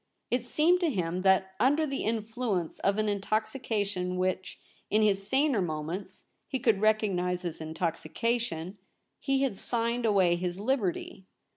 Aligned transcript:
It 0.31 0.47
seemed 0.47 0.79
to 0.79 0.89
him 0.89 1.21
that 1.21 1.53
under 1.59 1.85
the 1.85 2.03
influence 2.05 2.79
of 2.79 2.97
an 2.97 3.07
intoxication 3.07 4.17
which, 4.17 4.59
in 4.89 5.03
his 5.03 5.27
saner 5.27 5.61
moments, 5.61 6.25
he 6.47 6.57
could 6.57 6.81
recognise 6.81 7.45
as 7.45 7.61
intoxication, 7.61 8.79
he 9.19 9.43
had 9.43 9.59
signed 9.59 10.07
away 10.07 10.37
his 10.37 10.59
liberty. 10.59 11.27